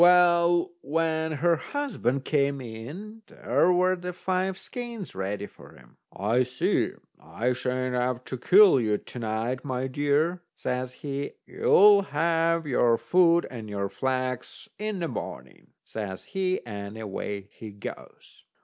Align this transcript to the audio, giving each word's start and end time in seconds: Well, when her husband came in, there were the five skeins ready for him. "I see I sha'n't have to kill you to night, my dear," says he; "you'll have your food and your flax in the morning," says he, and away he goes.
Well, 0.01 0.71
when 0.81 1.31
her 1.33 1.57
husband 1.57 2.25
came 2.25 2.59
in, 2.59 3.21
there 3.27 3.71
were 3.71 3.95
the 3.95 4.13
five 4.13 4.57
skeins 4.57 5.13
ready 5.13 5.45
for 5.45 5.73
him. 5.75 5.97
"I 6.11 6.41
see 6.41 6.93
I 7.21 7.53
sha'n't 7.53 7.93
have 7.93 8.23
to 8.23 8.37
kill 8.39 8.81
you 8.81 8.97
to 8.97 9.19
night, 9.19 9.63
my 9.63 9.85
dear," 9.85 10.41
says 10.55 10.91
he; 11.05 11.33
"you'll 11.45 12.01
have 12.01 12.65
your 12.65 12.97
food 12.97 13.45
and 13.51 13.69
your 13.69 13.89
flax 13.89 14.67
in 14.79 14.97
the 14.97 15.07
morning," 15.07 15.67
says 15.85 16.23
he, 16.23 16.65
and 16.65 16.97
away 16.97 17.49
he 17.51 17.69
goes. 17.69 18.43